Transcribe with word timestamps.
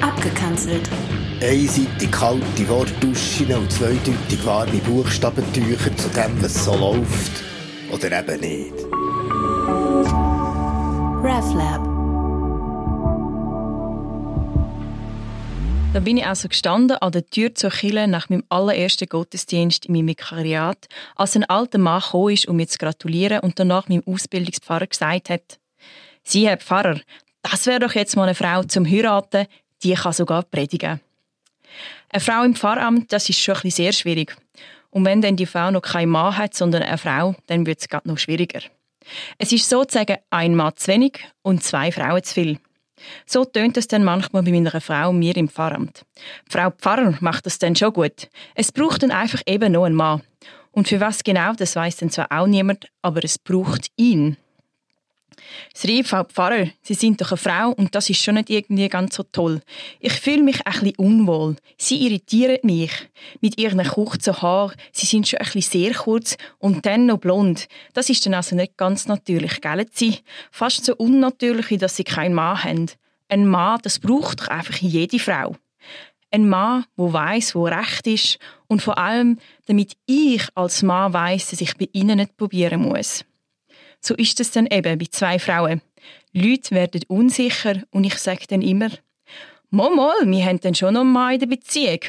Abgekanzelt. 0.00 0.88
Einseitig 1.42 2.10
kalte 2.10 2.68
Wortduschen 2.68 3.54
und 3.54 3.72
zweideutig 3.72 4.44
warme 4.44 4.78
Buchstabentücher 4.78 5.96
zu 5.96 6.08
dem, 6.10 6.42
was 6.42 6.64
so 6.64 6.74
läuft. 6.76 7.42
Oder 7.90 8.20
eben 8.20 8.40
nicht. 8.40 8.74
RefLab. 11.22 12.00
Da 15.92 15.98
bin 15.98 16.18
ich 16.18 16.24
also 16.24 16.46
gestanden 16.46 16.98
an 16.98 17.10
der 17.10 17.26
Tür 17.26 17.52
zur 17.54 17.70
Kille 17.70 18.06
nach 18.06 18.28
meinem 18.28 18.44
allerersten 18.48 19.08
Gottesdienst 19.08 19.86
in 19.86 19.94
meinem 19.94 20.06
Vikariat, 20.06 20.86
als 21.16 21.34
ein 21.34 21.44
alter 21.44 21.78
Mann 21.78 22.00
gekommen 22.00 22.32
ist, 22.32 22.46
um 22.46 22.56
mir 22.56 22.68
zu 22.68 22.78
gratulieren 22.78 23.40
und 23.40 23.58
danach 23.58 23.88
meinem 23.88 24.04
Ausbildungspfarrer 24.06 24.86
gesagt 24.86 25.30
hat, 25.30 25.58
Sie, 26.22 26.48
Herr 26.48 26.58
Pfarrer, 26.58 27.00
das 27.42 27.66
wäre 27.66 27.80
doch 27.80 27.94
jetzt 27.94 28.16
mal 28.16 28.24
eine 28.24 28.34
Frau 28.34 28.62
zum 28.64 28.86
Heiraten, 28.86 29.46
die 29.82 29.94
kann 29.94 30.12
sogar 30.12 30.42
predigen. 30.42 31.00
Eine 32.10 32.20
Frau 32.20 32.42
im 32.42 32.54
Pfarramt, 32.54 33.12
das 33.12 33.28
ist 33.28 33.40
schon 33.40 33.54
ein 33.54 33.62
bisschen 33.62 33.84
sehr 33.84 33.92
schwierig. 33.92 34.36
Und 34.90 35.04
wenn 35.04 35.22
dann 35.22 35.36
die 35.36 35.46
Frau 35.46 35.70
noch 35.70 35.82
keinen 35.82 36.10
Mann 36.10 36.36
hat, 36.36 36.54
sondern 36.54 36.82
eine 36.82 36.98
Frau, 36.98 37.36
dann 37.46 37.64
wird 37.66 37.80
es 37.80 37.88
gerade 37.88 38.08
noch 38.08 38.18
schwieriger. 38.18 38.60
Es 39.38 39.52
ist 39.52 39.68
sozusagen 39.68 40.18
ein 40.30 40.54
Mann 40.54 40.72
zu 40.76 40.88
wenig 40.88 41.20
und 41.42 41.62
zwei 41.62 41.92
Frauen 41.92 42.22
zu 42.22 42.34
viel. 42.34 42.58
So 43.24 43.44
tönt 43.44 43.76
es 43.76 43.88
dann 43.88 44.04
manchmal 44.04 44.42
bei 44.42 44.50
meiner 44.50 44.80
Frau 44.80 45.12
mir 45.12 45.36
im 45.36 45.48
Pfarramt. 45.48 46.04
Frau 46.48 46.70
Pfarrer 46.70 47.16
macht 47.20 47.46
das 47.46 47.58
dann 47.58 47.76
schon 47.76 47.92
gut. 47.92 48.28
Es 48.54 48.72
braucht 48.72 49.02
dann 49.02 49.10
einfach 49.10 49.40
eben 49.46 49.72
noch 49.72 49.84
einen 49.84 49.94
Mann. 49.94 50.22
Und 50.72 50.88
für 50.88 51.00
was 51.00 51.24
genau, 51.24 51.52
das 51.54 51.76
weiß 51.76 51.96
dann 51.96 52.10
zwar 52.10 52.30
auch 52.30 52.46
niemand, 52.46 52.88
aber 53.02 53.24
es 53.24 53.38
braucht 53.38 53.90
ihn. 53.96 54.36
Sri, 55.74 56.02
Frau 56.04 56.24
Pfarrer, 56.24 56.68
Sie 56.82 56.94
sind 56.94 57.20
doch 57.20 57.30
eine 57.30 57.36
Frau 57.36 57.70
und 57.70 57.94
das 57.94 58.10
ist 58.10 58.22
schon 58.22 58.34
nicht 58.34 58.50
irgendwie 58.50 58.88
ganz 58.88 59.16
so 59.16 59.22
toll. 59.22 59.60
Ich 60.00 60.12
fühle 60.12 60.42
mich 60.42 60.66
ein 60.66 60.72
bisschen 60.72 60.96
unwohl. 60.96 61.56
Sie 61.76 62.06
irritieren 62.06 62.58
mich. 62.62 62.92
Mit 63.40 63.58
ihren 63.58 63.82
kurzen 63.86 64.40
Haaren, 64.40 64.74
sie 64.92 65.06
sind 65.06 65.28
schon 65.28 65.40
ein 65.40 65.46
bisschen 65.46 65.62
sehr 65.62 65.94
kurz 65.94 66.36
und 66.58 66.86
dann 66.86 67.06
noch 67.06 67.18
blond. 67.18 67.68
Das 67.92 68.10
ist 68.10 68.24
dann 68.26 68.34
also 68.34 68.56
nicht 68.56 68.76
ganz 68.76 69.06
natürlich, 69.06 69.60
gell 69.60 69.86
Sie? 69.92 70.18
Fast 70.50 70.84
so 70.84 70.94
unnatürlich, 70.96 71.78
dass 71.78 71.96
Sie 71.96 72.04
keinen 72.04 72.34
Mann 72.34 72.62
haben. 72.62 72.86
Ein 73.28 73.46
Mann, 73.46 73.80
das 73.82 73.98
braucht 73.98 74.40
doch 74.40 74.48
einfach 74.48 74.76
jede 74.76 75.18
Frau. 75.18 75.56
Ein 76.32 76.48
Mann, 76.48 76.84
wo 76.96 77.12
weiß, 77.12 77.54
wo 77.54 77.64
recht 77.64 78.06
ist 78.06 78.38
und 78.68 78.82
vor 78.82 78.98
allem, 78.98 79.38
damit 79.66 79.96
ich 80.06 80.46
als 80.54 80.82
Mann 80.82 81.12
weiß, 81.12 81.50
dass 81.50 81.60
ich 81.60 81.76
bei 81.76 81.88
Ihnen 81.92 82.18
nicht 82.18 82.36
probieren 82.36 82.82
muss. 82.82 83.24
So 84.00 84.14
ist 84.14 84.40
es 84.40 84.50
dann 84.50 84.66
eben 84.66 84.98
bei 84.98 85.06
zwei 85.10 85.38
Frauen. 85.38 85.82
Leute 86.32 86.74
werden 86.74 87.02
unsicher 87.08 87.82
und 87.90 88.04
ich 88.04 88.18
sage 88.18 88.46
dann 88.48 88.62
immer, 88.62 88.90
mal, 89.70 90.14
wir 90.24 90.44
haben 90.44 90.60
dann 90.60 90.74
schon 90.74 90.94
noch 90.94 91.02
einen 91.02 91.12
Mann 91.12 91.34
in 91.34 91.40
der 91.40 91.46
Beziehung. 91.46 92.00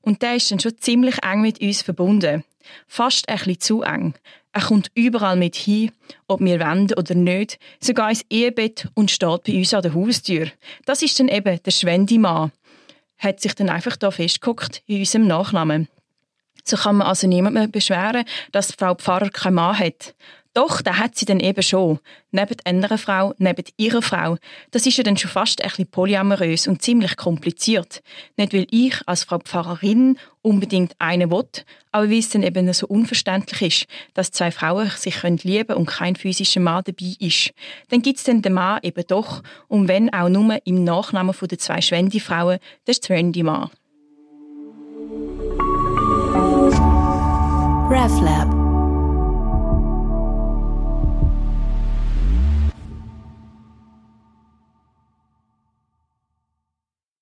Und 0.00 0.22
der 0.22 0.36
ist 0.36 0.50
dann 0.50 0.60
schon 0.60 0.78
ziemlich 0.78 1.16
eng 1.22 1.40
mit 1.40 1.60
uns 1.60 1.82
verbunden. 1.82 2.44
Fast 2.86 3.28
ein 3.28 3.36
bisschen 3.38 3.60
zu 3.60 3.82
eng. 3.82 4.14
Er 4.52 4.62
kommt 4.62 4.90
überall 4.94 5.36
mit 5.36 5.54
hin, 5.54 5.92
ob 6.26 6.40
wir 6.40 6.58
wollen 6.60 6.92
oder 6.96 7.14
nicht, 7.14 7.58
sogar 7.80 8.10
ins 8.10 8.24
Ehebett 8.30 8.88
und 8.94 9.10
steht 9.10 9.44
bei 9.44 9.54
uns 9.54 9.72
an 9.72 9.82
der 9.82 9.94
Haustür. 9.94 10.48
Das 10.86 11.02
ist 11.02 11.18
dann 11.20 11.28
eben 11.28 11.62
der 11.62 11.70
Schwendimann. 11.70 12.50
Hat 13.18 13.40
sich 13.40 13.54
dann 13.54 13.68
einfach 13.68 13.96
da 13.96 14.10
festgeguckt 14.10 14.82
in 14.86 14.98
unserem 15.00 15.26
Nachnamen. 15.26 15.88
So 16.64 16.76
kann 16.76 16.96
man 16.96 17.06
also 17.06 17.26
niemand 17.26 17.72
beschweren, 17.72 18.24
dass 18.52 18.72
Frau 18.72 18.94
Pfarrer 18.94 19.30
keinen 19.30 19.54
Mann 19.54 19.78
hat. 19.78 20.14
Doch, 20.52 20.82
da 20.82 20.98
hat 20.98 21.14
sie 21.14 21.26
dann 21.26 21.38
eben 21.38 21.62
schon. 21.62 22.00
Neben 22.32 22.56
einer 22.64 22.98
Frau, 22.98 23.34
neben 23.38 23.64
ihrer 23.76 24.02
Frau. 24.02 24.36
Das 24.72 24.84
ist 24.84 24.96
ja 24.96 25.04
dann 25.04 25.16
schon 25.16 25.30
fast 25.30 25.62
ein 25.62 25.68
bisschen 25.68 25.86
polyamorös 25.86 26.66
und 26.66 26.82
ziemlich 26.82 27.16
kompliziert. 27.16 28.02
Nicht, 28.36 28.52
weil 28.52 28.66
ich 28.70 28.96
als 29.06 29.22
Frau 29.22 29.38
Pfarrerin 29.38 30.18
unbedingt 30.42 30.94
eine 30.98 31.30
will, 31.30 31.44
aber 31.92 32.10
weil 32.10 32.18
es 32.18 32.30
dann 32.30 32.42
eben 32.42 32.72
so 32.72 32.88
unverständlich 32.88 33.62
ist, 33.62 33.86
dass 34.14 34.32
zwei 34.32 34.50
Frauen 34.50 34.90
sich 34.90 35.22
lieben 35.22 35.68
können 35.68 35.78
und 35.78 35.86
kein 35.86 36.16
physischer 36.16 36.60
Mann 36.60 36.82
dabei 36.84 37.14
ist. 37.20 37.52
Dann 37.88 38.02
gibt 38.02 38.18
es 38.18 38.24
dann 38.24 38.42
den 38.42 38.54
Mann 38.54 38.80
eben 38.82 39.04
doch, 39.06 39.42
und 39.68 39.86
wenn 39.86 40.12
auch 40.12 40.28
nur 40.28 40.58
im 40.64 40.82
Nachnamen 40.82 41.34
der 41.40 41.58
zwei 41.58 41.80
Schwendi-Frauen, 41.80 42.58
der 42.88 42.94
Trendy-Mann. 42.94 43.70
RefLab. 47.90 48.59